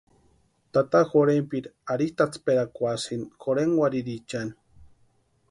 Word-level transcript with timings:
Tata 0.77 1.01
jorhentpiri 1.11 1.73
arhitʼatsperakwasïnti 1.97 3.31
jorhenkwarhiriichani. 3.47 4.57